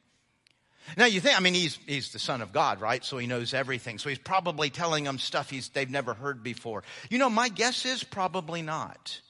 [0.96, 3.04] Now you think, I mean, he's, he's the son of God, right?
[3.04, 3.98] So he knows everything.
[3.98, 6.82] So he's probably telling them stuff he's, they've never heard before.
[7.08, 9.20] You know, my guess is probably not.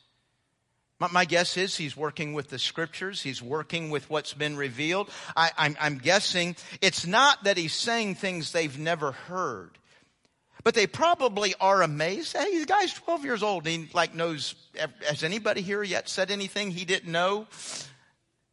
[1.13, 3.23] My, guess is he's working with the scriptures.
[3.23, 5.09] He's working with what's been revealed.
[5.35, 9.71] I, I'm, I'm guessing it's not that he's saying things they've never heard.
[10.63, 12.37] But they probably are amazed.
[12.37, 13.67] Hey, the guy's 12 years old.
[13.67, 14.55] He like knows,
[15.09, 17.47] has anybody here yet said anything he didn't know?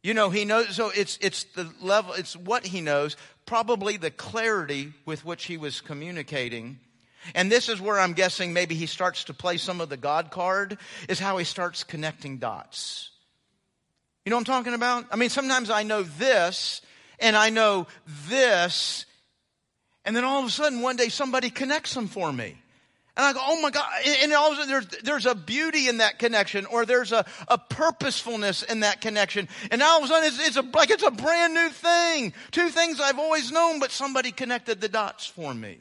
[0.02, 4.10] You know, he knows, so it's, it's the level, it's what he knows, probably the
[4.10, 6.78] clarity with which he was communicating
[7.34, 10.30] and this is where I'm guessing maybe he starts to play some of the God
[10.30, 13.10] card, is how he starts connecting dots.
[14.24, 15.06] You know what I'm talking about?
[15.10, 16.82] I mean, sometimes I know this,
[17.18, 17.86] and I know
[18.28, 19.06] this,
[20.04, 22.56] and then all of a sudden one day somebody connects them for me.
[23.18, 23.84] And I go, oh my God.
[24.22, 27.26] And all of a sudden there's, there's a beauty in that connection or there's a,
[27.48, 29.48] a purposefulness in that connection.
[29.72, 32.32] And all of a sudden it's, it's a, like it's a brand new thing.
[32.52, 35.80] Two things I've always known, but somebody connected the dots for me.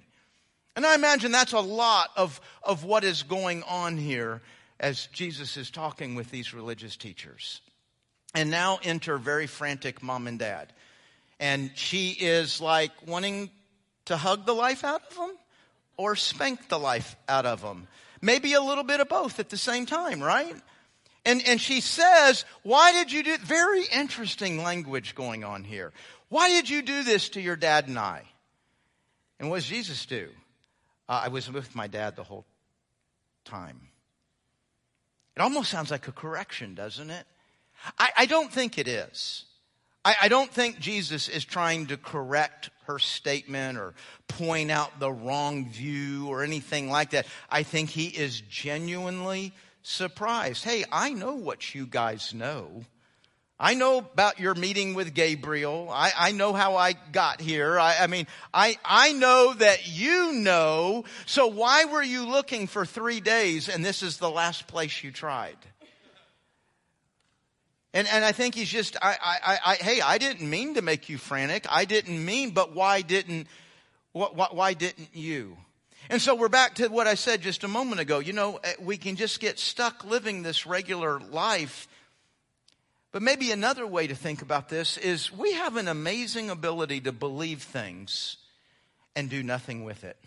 [0.76, 4.42] And I imagine that's a lot of, of what is going on here
[4.80, 7.62] as Jesus is talking with these religious teachers.
[8.34, 10.74] And now enter very frantic mom and dad.
[11.40, 13.52] And she is like wanting
[14.06, 15.37] to hug the life out of them
[15.98, 17.88] or spank the life out of them.
[18.22, 20.56] Maybe a little bit of both at the same time, right?
[21.26, 25.92] And, and she says, why did you do, very interesting language going on here.
[26.30, 28.24] Why did you do this to your dad and I?
[29.40, 30.30] And what does Jesus do?
[31.10, 32.46] Uh, I was with my dad the whole
[33.46, 33.80] time.
[35.36, 37.26] It almost sounds like a correction, doesn't it?
[38.00, 39.46] I, I don't think it is.
[40.04, 43.94] I, I don't think Jesus is trying to correct her statement or
[44.28, 47.28] point out the wrong view or anything like that.
[47.50, 50.64] I think he is genuinely surprised.
[50.64, 52.84] Hey, I know what you guys know.
[53.60, 55.90] I know about your meeting with Gabriel.
[55.92, 57.80] I, I know how I got here.
[57.80, 61.06] I, I, mean, I, I know that you know.
[61.26, 65.12] So why were you looking for three days and this is the last place you
[65.12, 65.58] tried?
[67.98, 71.10] And, and I think he's just, I, I, I, hey, I didn't mean to make
[71.10, 71.66] you frantic.
[71.68, 73.48] I didn't mean, but why didn't,
[74.12, 75.58] why, why didn't you?
[76.10, 78.20] And so we're back to what I said just a moment ago.
[78.20, 81.88] You know, eh, we can just get stuck living this regular life
[83.12, 87.12] But maybe another way to think about this is we have an amazing ability to
[87.12, 88.38] believe things
[89.16, 90.18] and do nothing with it.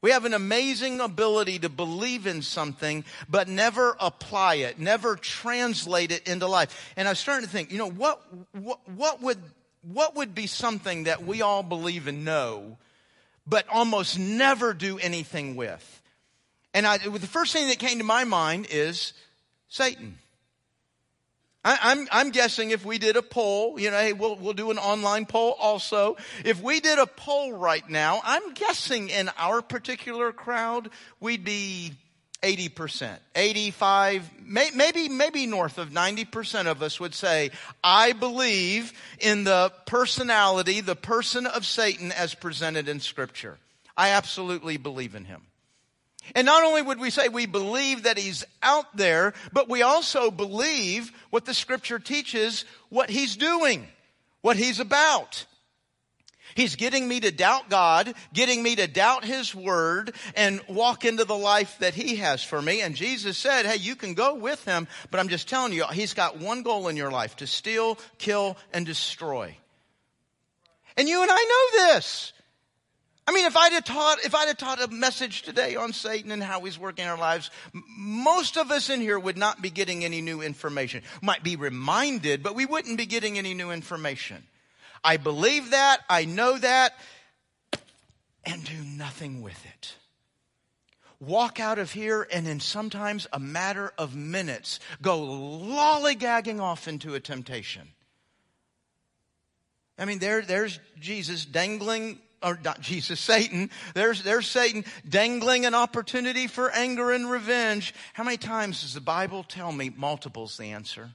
[0.00, 6.12] We have an amazing ability to believe in something, but never apply it, never translate
[6.12, 6.92] it into life.
[6.96, 9.38] And I was starting to think, you know, what, what, what would,
[9.82, 12.78] what would be something that we all believe and know,
[13.44, 16.02] but almost never do anything with?
[16.74, 19.14] And I, the first thing that came to my mind is
[19.68, 20.18] Satan.
[21.68, 24.54] I, am I'm, I'm guessing if we did a poll, you know, hey, we'll, we'll
[24.54, 26.16] do an online poll also.
[26.42, 30.88] If we did a poll right now, I'm guessing in our particular crowd,
[31.20, 31.92] we'd be
[32.42, 37.50] 80%, 85, may, maybe, maybe north of 90% of us would say,
[37.84, 43.58] I believe in the personality, the person of Satan as presented in scripture.
[43.94, 45.42] I absolutely believe in him.
[46.34, 50.30] And not only would we say we believe that he's out there, but we also
[50.30, 53.86] believe what the scripture teaches, what he's doing,
[54.42, 55.46] what he's about.
[56.54, 61.24] He's getting me to doubt God, getting me to doubt His Word, and walk into
[61.24, 62.80] the life that He has for me.
[62.80, 66.14] And Jesus said, hey, you can go with Him, but I'm just telling you, He's
[66.14, 69.56] got one goal in your life, to steal, kill, and destroy.
[70.96, 72.32] And you and I know this.
[73.28, 76.30] I mean, if I'd have taught, if I'd have taught a message today on Satan
[76.30, 80.02] and how he's working our lives, most of us in here would not be getting
[80.02, 81.02] any new information.
[81.20, 84.44] Might be reminded, but we wouldn't be getting any new information.
[85.04, 86.94] I believe that, I know that,
[88.44, 89.92] and do nothing with it.
[91.20, 97.14] Walk out of here and in sometimes a matter of minutes go lollygagging off into
[97.14, 97.88] a temptation.
[99.98, 103.70] I mean, there, there's Jesus dangling or not Jesus, Satan.
[103.94, 107.94] There's, there's Satan dangling an opportunity for anger and revenge.
[108.12, 111.10] How many times does the Bible tell me multiples the answer?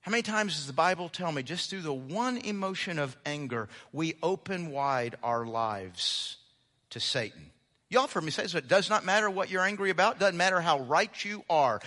[0.00, 3.68] How many times does the Bible tell me just through the one emotion of anger,
[3.92, 6.36] we open wide our lives
[6.90, 7.50] to Satan?
[7.88, 8.58] You all heard me say so.
[8.58, 10.18] It does not matter what you're angry about.
[10.18, 11.80] Doesn't matter how right you are.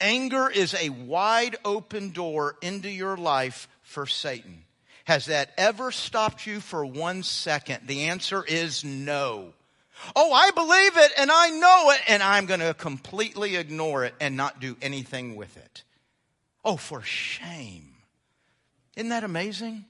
[0.00, 4.64] Anger is a wide open door into your life for Satan.
[5.10, 7.88] Has that ever stopped you for one second?
[7.88, 9.54] The answer is no.
[10.14, 14.14] Oh, I believe it and I know it and I'm going to completely ignore it
[14.20, 15.82] and not do anything with it.
[16.64, 17.92] Oh, for shame.
[18.94, 19.84] Isn't that amazing?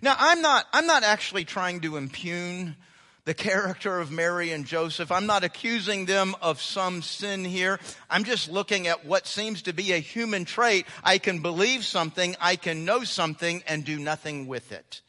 [0.00, 2.76] Now, I'm not, I'm not actually trying to impugn
[3.24, 5.12] the character of Mary and Joseph.
[5.12, 7.78] I'm not accusing them of some sin here.
[8.10, 10.86] I'm just looking at what seems to be a human trait.
[11.04, 15.02] I can believe something, I can know something, and do nothing with it.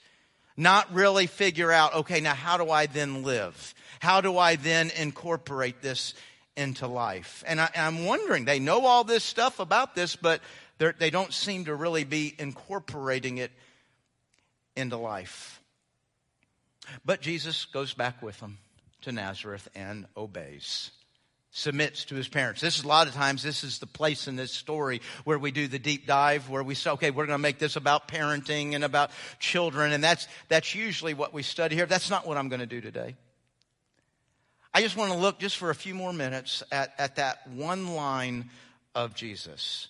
[0.55, 3.73] Not really figure out, okay, now how do I then live?
[3.99, 6.13] How do I then incorporate this
[6.55, 7.43] into life?
[7.47, 10.41] And I, am wondering, they know all this stuff about this, but
[10.77, 13.51] they don't seem to really be incorporating it
[14.75, 15.62] into life.
[17.05, 18.57] But Jesus goes back with them
[19.01, 20.91] to Nazareth and obeys.
[21.51, 22.61] Submits to his parents.
[22.61, 25.51] This is a lot of times, this is the place in this story where we
[25.51, 28.73] do the deep dive, where we say, okay, we're going to make this about parenting
[28.73, 29.91] and about children.
[29.91, 31.85] And that's, that's usually what we study here.
[31.85, 33.15] That's not what I'm going to do today.
[34.73, 37.93] I just want to look just for a few more minutes at, at that one
[37.93, 38.49] line
[38.95, 39.89] of Jesus.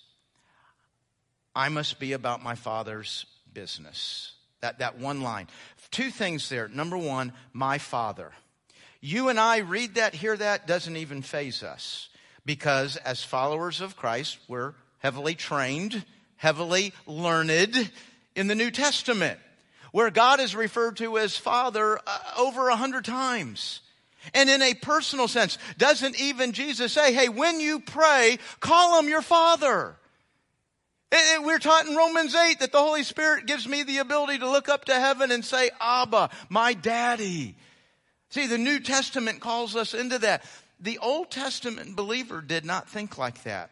[1.56, 4.32] I must be about my Father's business.
[4.64, 5.48] That, that one line.
[5.90, 6.68] Two things there.
[6.68, 8.32] Number one, my Father.
[9.02, 12.08] You and I read that, hear that, doesn't even faze us.
[12.46, 16.02] Because as followers of Christ, we're heavily trained,
[16.36, 17.90] heavily learned
[18.34, 19.38] in the New Testament,
[19.92, 23.82] where God is referred to as Father uh, over a hundred times.
[24.32, 29.10] And in a personal sense, doesn't even Jesus say, hey, when you pray, call him
[29.10, 29.96] your Father?
[31.42, 34.68] We're taught in Romans 8 that the Holy Spirit gives me the ability to look
[34.68, 37.56] up to heaven and say, Abba, my daddy.
[38.30, 40.44] See, the New Testament calls us into that.
[40.80, 43.70] The Old Testament believer did not think like that.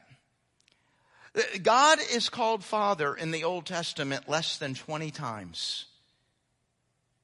[1.62, 5.86] God is called Father in the Old Testament less than 20 times.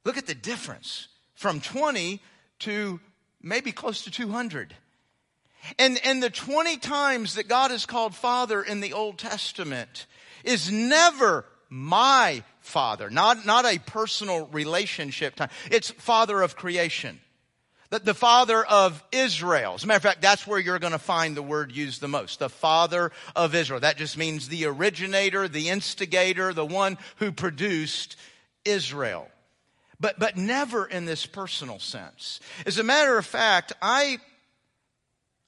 [0.05, 2.21] Look at the difference from 20
[2.61, 2.99] to
[3.43, 4.75] maybe close to 200.
[5.79, 10.07] And, and the 20 times that God is called Father in the Old Testament
[10.45, 15.51] is never my Father, not, not a personal relationship time.
[15.71, 17.21] It's Father of creation.
[17.91, 19.75] The, the Father of Israel.
[19.75, 22.09] As a matter of fact, that's where you're going to find the word used the
[22.09, 22.39] most.
[22.39, 23.81] The Father of Israel.
[23.81, 28.17] That just means the originator, the instigator, the one who produced
[28.65, 29.29] Israel.
[30.01, 32.41] But, but never in this personal sense.
[32.67, 34.19] As a matter of fact, I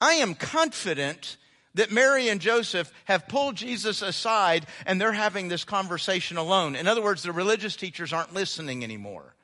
[0.01, 1.37] I am confident
[1.75, 6.75] that Mary and Joseph have pulled Jesus aside and they're having this conversation alone.
[6.75, 9.35] In other words, the religious teachers aren't listening anymore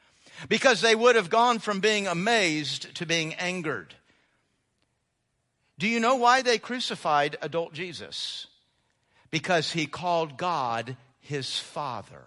[0.50, 3.94] because they would have gone from being amazed to being angered.
[5.80, 8.48] Do you know why they crucified adult Jesus?
[9.30, 12.24] Because he called God his Father.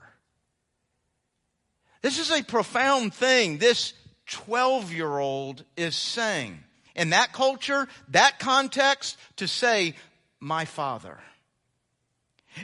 [2.03, 3.93] This is a profound thing this
[4.27, 6.61] 12 year old is saying.
[6.95, 9.95] In that culture, that context, to say,
[10.41, 11.19] my Father.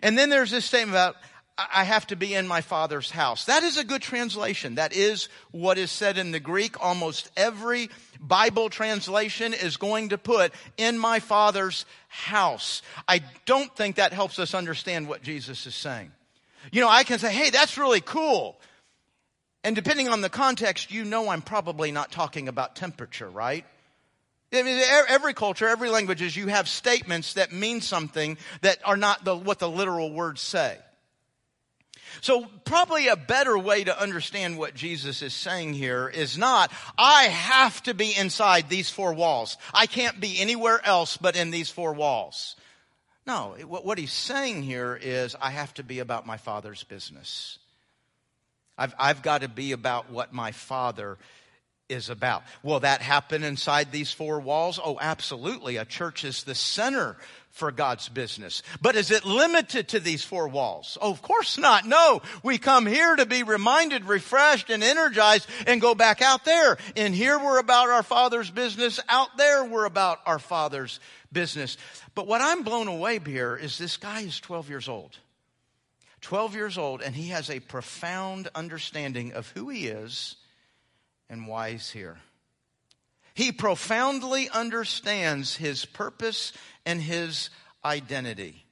[0.02, 1.16] And then there's this statement about,
[1.58, 3.46] I have to be in my father's house.
[3.46, 4.74] That is a good translation.
[4.74, 6.82] That is what is said in the Greek.
[6.84, 7.88] Almost every
[8.20, 12.82] Bible translation is going to put in my father's house.
[13.08, 16.12] I don't think that helps us understand what Jesus is saying.
[16.72, 18.60] You know, I can say, hey, that's really cool.
[19.64, 23.64] And depending on the context, you know I'm probably not talking about temperature, right?
[24.52, 29.36] Every culture, every language is you have statements that mean something that are not the,
[29.36, 30.78] what the literal words say.
[32.20, 37.24] So probably a better way to understand what Jesus is saying here is not, I
[37.24, 39.58] have to be inside these four walls.
[39.74, 42.56] I can't be anywhere else but in these four walls.
[43.26, 47.58] No, what he's saying here is, I have to be about my father's business.
[48.78, 51.18] I've, I've got to be about what my father
[51.88, 52.42] is about.
[52.62, 54.80] Will that happen inside these four walls?
[54.82, 55.76] Oh, absolutely.
[55.76, 57.16] A church is the center
[57.50, 58.62] for God's business.
[58.82, 60.98] But is it limited to these four walls?
[61.00, 61.86] Oh, of course not.
[61.86, 62.20] No.
[62.42, 66.76] We come here to be reminded, refreshed, and energized and go back out there.
[66.94, 69.00] In here we're about our Father's business.
[69.08, 71.00] Out there we're about our Father's
[71.32, 71.78] business.
[72.14, 75.16] But what I'm blown away here is this guy is 12 years old.
[76.22, 80.36] 12 years old, and he has a profound understanding of who he is
[81.28, 82.18] and wise here.
[83.34, 86.52] He profoundly understands his purpose
[86.86, 87.50] and his
[87.84, 88.64] identity.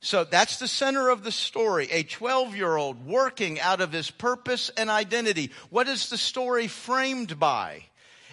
[0.00, 1.88] So that's the center of the story.
[1.90, 5.50] A 12 year old working out of his purpose and identity.
[5.70, 7.86] What is the story framed by?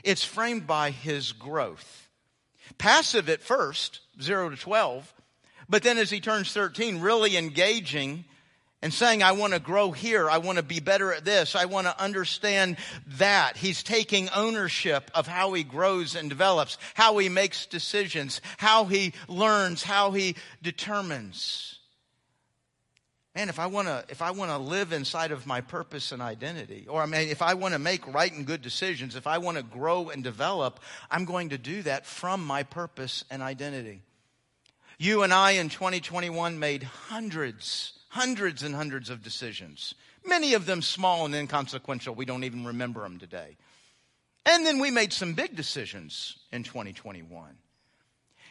[0.03, 2.09] It's framed by his growth.
[2.77, 5.13] Passive at first, 0 to 12,
[5.69, 8.25] but then as he turns 13, really engaging
[8.83, 10.29] and saying, I want to grow here.
[10.29, 11.55] I want to be better at this.
[11.55, 12.75] I want to understand
[13.17, 13.55] that.
[13.55, 19.13] He's taking ownership of how he grows and develops, how he makes decisions, how he
[19.29, 21.79] learns, how he determines.
[23.33, 26.21] Man, if I want to, if I want to live inside of my purpose and
[26.21, 29.37] identity, or I mean, if I want to make right and good decisions, if I
[29.37, 34.01] want to grow and develop, I'm going to do that from my purpose and identity.
[34.99, 40.83] You and I in 2021 made hundreds hundreds and hundreds of decisions, many of them
[40.83, 42.13] small and inconsequential.
[42.13, 43.57] We don't even remember them today.
[44.45, 47.57] And then we made some big decisions in 2021.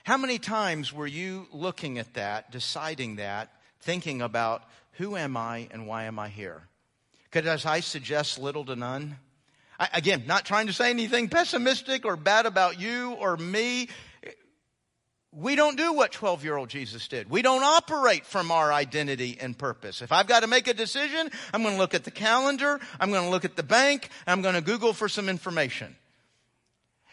[0.03, 3.51] How many times were you looking at that, deciding that,
[3.83, 6.63] thinking about who am I and why am I here?
[7.31, 9.17] Could as I suggest little to none?
[9.79, 13.91] I, again, not trying to say anything pessimistic or bad about you or me.
[15.35, 17.31] We don't do what 12 year old Jesus did.
[17.31, 20.03] We don't operate from our identity and purpose.
[20.03, 23.11] If I've got to make a decision, I'm going to look at the calendar, I'm
[23.11, 25.97] going to look at the bank, I'm going to Google for some information.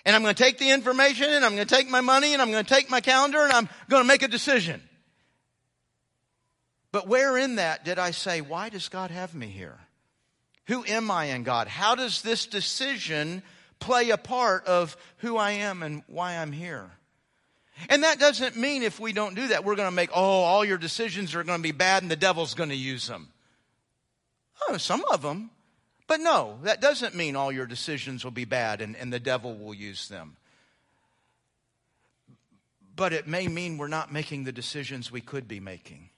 [0.05, 2.41] And I'm going to take the information and I'm going to take my money and
[2.41, 4.81] I'm going to take my calendar and I'm going to make a decision.
[6.91, 9.77] But where in that did I say, why does God have me here?
[10.67, 11.67] Who am I in God?
[11.67, 13.43] How does this decision
[13.79, 16.89] play a part of who I am and why I'm here?
[17.87, 20.65] And that doesn't mean if we don't do that, we're going to make, oh, all
[20.65, 23.29] your decisions are going to be bad and the devil's going to use them.
[24.67, 25.51] Oh, some of them.
[26.07, 29.55] But no, that doesn't mean all your decisions will be bad and, and the devil
[29.55, 30.35] will use them.
[32.95, 36.09] But it may mean we're not making the decisions we could be making.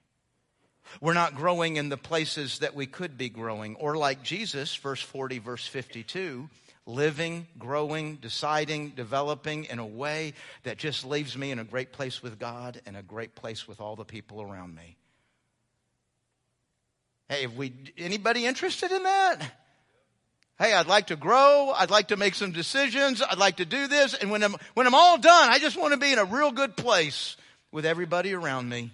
[0.99, 3.76] We're not growing in the places that we could be growing.
[3.76, 6.49] Or like Jesus, verse 40, verse 52,
[6.86, 12.24] living, growing, deciding, developing in a way that just leaves me in a great place
[12.24, 14.98] with God and a great place with all the people around me.
[17.30, 19.40] Hey, if we anybody interested in that?
[20.60, 21.74] Hey, I'd like to grow.
[21.76, 23.22] I'd like to make some decisions.
[23.22, 24.14] I'd like to do this.
[24.14, 26.52] And when I'm, when I'm all done, I just want to be in a real
[26.52, 27.36] good place
[27.72, 28.92] with everybody around me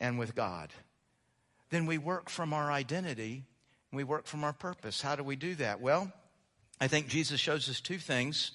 [0.00, 0.70] and with God.
[1.70, 3.44] Then we work from our identity
[3.92, 5.02] we work from our purpose.
[5.02, 5.80] How do we do that?
[5.80, 6.10] Well,
[6.82, 8.50] I think Jesus shows us two things.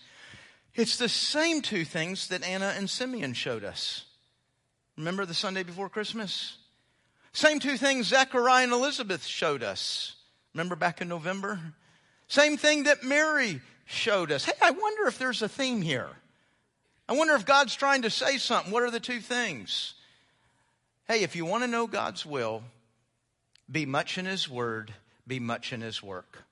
[0.75, 4.03] It's the same two things that Anna and Simeon showed us.
[4.97, 6.57] Remember the Sunday before Christmas?
[7.31, 10.17] Same two things Zechariah and Elizabeth showed us.
[10.53, 11.57] Remember back in November?
[12.27, 14.43] Same thing that Mary showed us.
[14.43, 16.09] Hey, I wonder if there's a theme here.
[17.07, 18.73] I wonder if God's trying to say something.
[18.73, 19.93] What are the two things?
[21.07, 22.61] Hey, if you want to know God's will,
[23.71, 24.93] be much in His Word,
[25.25, 26.43] be much in His work.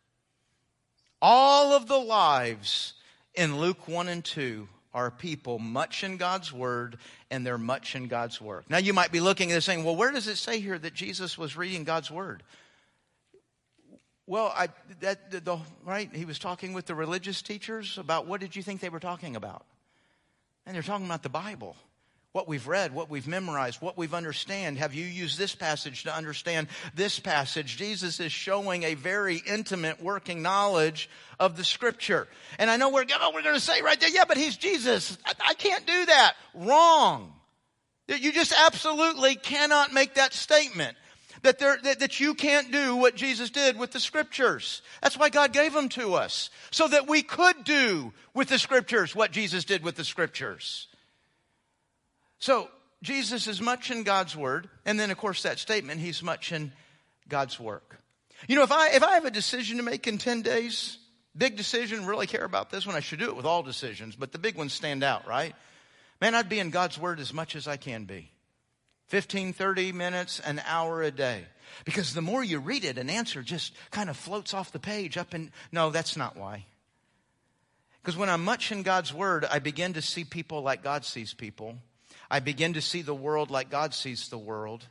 [1.27, 2.93] All of the lives
[3.33, 6.99] in Luke 1 and 2 are people much in God's Word
[7.31, 8.69] and they're much in God's work.
[8.69, 11.35] Now you might be looking this saying, well, where does it say here that Jesus
[11.35, 12.43] was reading God's Word?
[14.27, 14.67] Well, I,
[14.99, 18.79] that, the, right, he was talking with the religious teachers about what did you think
[18.79, 19.65] they were talking about?
[20.67, 21.75] And they're talking about the Bible
[22.35, 24.77] what we've read, what we've memorized, what we've understand.
[24.77, 27.77] Have you used this passage to understand this passage?
[27.77, 31.09] Jesus is showing a very intimate working knowledge
[31.39, 32.27] of the scripture.
[32.59, 35.17] And I know we're, oh, we're going to say right there, yeah, but he's Jesus.
[35.25, 36.33] I, I can't do that.
[36.55, 37.31] Wrong.
[38.09, 40.97] You just absolutely cannot make that statement.
[41.43, 44.81] That, there, that, that you can't do what Jesus did with the scriptures.
[45.01, 46.49] That's why God gave them to us.
[46.71, 50.89] So that we could do with the scriptures what Jesus did with the scriptures.
[52.39, 52.69] So
[53.01, 56.71] Jesus is much in God's word, and then of course that statement, he's much in
[57.27, 57.99] God's work.
[58.47, 60.97] You know, if I if I have a decision to make in 10 days,
[61.37, 64.31] big decision, really care about this one, I should do it with all decisions, but
[64.31, 65.55] the big ones stand out, right?
[66.21, 68.31] Man, I'd be in God's word as much as I can be.
[69.07, 71.43] 15, 30 minutes, an hour a day.
[71.83, 75.17] Because the more you read it, an answer just kind of floats off the page
[75.17, 76.65] up and no, that's not why.
[78.01, 81.33] Because when I'm much in God's word, I begin to see people like God sees
[81.33, 81.77] people.
[82.29, 84.85] I begin to see the world like God sees the world.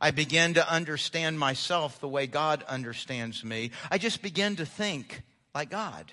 [0.00, 3.70] I begin to understand myself the way God understands me.
[3.90, 5.22] I just begin to think
[5.54, 6.12] like God.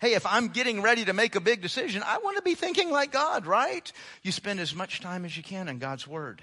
[0.00, 2.90] Hey, if I'm getting ready to make a big decision, I want to be thinking
[2.90, 3.90] like God, right?
[4.22, 6.42] You spend as much time as you can in God's Word.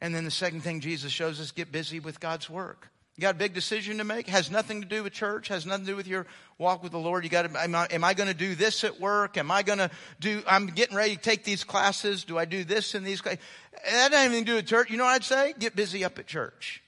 [0.00, 2.88] And then the second thing Jesus shows us get busy with God's work.
[3.20, 4.28] You got a big decision to make.
[4.28, 5.48] Has nothing to do with church.
[5.48, 7.22] Has nothing to do with your walk with the Lord.
[7.22, 7.62] You got to.
[7.62, 9.36] Am I, am I going to do this at work?
[9.36, 9.90] Am I going to
[10.20, 10.42] do?
[10.46, 12.24] I'm getting ready to take these classes.
[12.24, 13.20] Do I do this in these?
[13.20, 13.44] Classes?
[13.84, 14.90] That doesn't even do with church.
[14.90, 15.52] You know what I'd say?
[15.58, 16.82] Get busy up at church.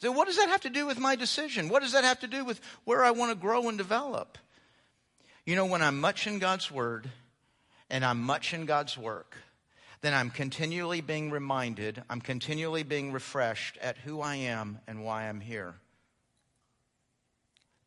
[0.00, 1.68] So what does that have to do with my decision?
[1.68, 4.38] What does that have to do with where I want to grow and develop?
[5.44, 7.10] You know, when I'm much in God's Word
[7.90, 9.36] and I'm much in God's work,
[10.04, 15.28] then I'm continually being reminded, I'm continually being refreshed at who I am and why
[15.28, 15.76] I'm here.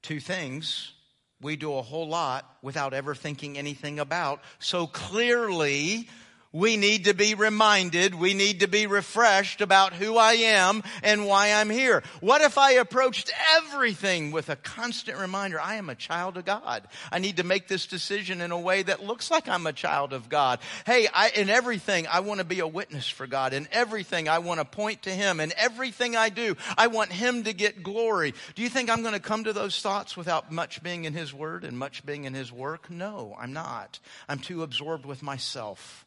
[0.01, 0.93] Two things
[1.41, 4.41] we do a whole lot without ever thinking anything about.
[4.57, 6.09] So clearly,
[6.57, 11.27] we need to be reminded, we need to be refreshed about who I am and
[11.27, 12.01] why I'm here.
[12.19, 16.87] What if I approached everything with a constant reminder, I am a child of God.
[17.11, 20.13] I need to make this decision in a way that looks like I'm a child
[20.13, 20.59] of God.
[20.87, 23.53] Hey, I, in everything, I want to be a witness for God.
[23.53, 25.39] In everything, I want to point to Him.
[25.39, 28.33] In everything I do, I want Him to get glory.
[28.55, 31.31] Do you think I'm going to come to those thoughts without much being in His
[31.35, 32.89] Word and much being in His work?
[32.89, 33.99] No, I'm not.
[34.27, 36.06] I'm too absorbed with myself.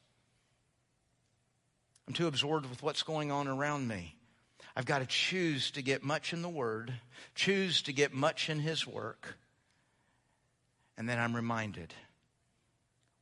[2.11, 4.17] I'm too absorbed with what's going on around me.
[4.75, 6.93] I've got to choose to get much in the Word,
[7.37, 9.37] choose to get much in His work,
[10.99, 11.95] and then I'm reminded.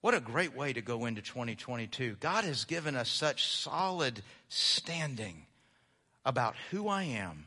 [0.00, 2.16] What a great way to go into 2022.
[2.18, 5.44] God has given us such solid standing
[6.24, 7.46] about who I am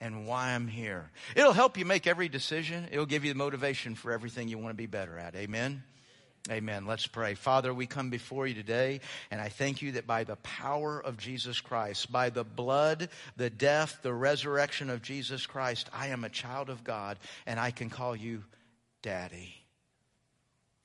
[0.00, 1.12] and why I'm here.
[1.36, 2.88] It'll help you make every decision.
[2.90, 5.36] It'll give you the motivation for everything you want to be better at.
[5.36, 5.84] Amen.
[6.48, 6.86] Amen.
[6.86, 7.34] Let's pray.
[7.34, 11.18] Father, we come before you today, and I thank you that by the power of
[11.18, 16.30] Jesus Christ, by the blood, the death, the resurrection of Jesus Christ, I am a
[16.30, 18.42] child of God, and I can call you
[19.02, 19.54] Daddy.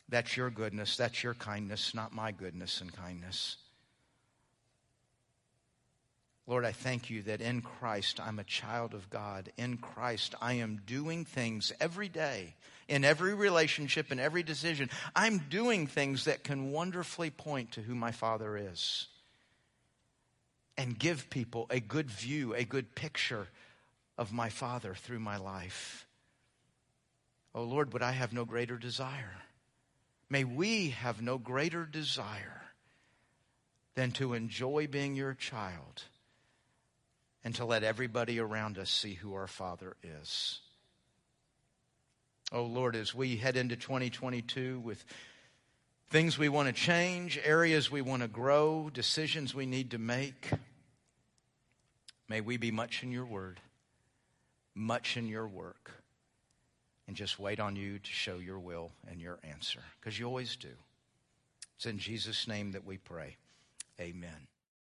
[0.10, 0.98] That's your goodness.
[0.98, 3.56] That's your kindness, not my goodness and kindness.
[6.48, 9.52] Lord, I thank you that in Christ I'm a child of God.
[9.58, 12.56] In Christ I am doing things every day
[12.88, 17.96] in every relationship, in every decision, I'm doing things that can wonderfully point to who
[17.96, 19.08] my Father is
[20.78, 23.48] and give people a good view, a good picture
[24.18, 26.06] of my Father through my life.
[27.54, 29.42] Oh Lord, would I have no greater desire?
[30.30, 32.62] May we have no greater desire
[33.96, 36.04] than to enjoy being your child
[37.44, 40.60] and to let everybody around us see who our Father is.
[42.52, 45.04] Oh Lord, as we head into 2022 with
[46.10, 50.52] things we want to change, areas we want to grow, decisions we need to make,
[52.30, 53.60] may we be much in your word,
[54.76, 55.92] much in your work,
[57.08, 60.56] and just wait on you to show your will and your answer, because you always
[60.56, 60.70] do.
[61.78, 63.38] It's in Jesus' name that we pray.
[64.00, 64.48] Amen.